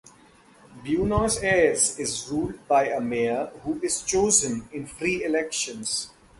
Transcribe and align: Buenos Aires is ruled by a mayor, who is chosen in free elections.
Buenos 0.83 1.43
Aires 1.43 1.99
is 1.99 2.27
ruled 2.31 2.67
by 2.67 2.87
a 2.87 2.99
mayor, 2.99 3.51
who 3.63 3.79
is 3.83 4.01
chosen 4.01 4.67
in 4.73 4.87
free 4.87 5.23
elections. 5.23 6.09